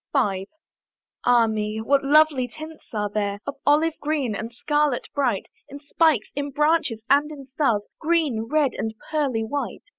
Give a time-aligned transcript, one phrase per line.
[0.17, 0.47] V.
[1.25, 1.77] Ah me!
[1.79, 3.39] what lovely tints are there!
[3.45, 8.73] Of olive green and scarlet bright, In spikes, in branches, and in stars, Green, red,
[8.73, 9.83] and pearly white.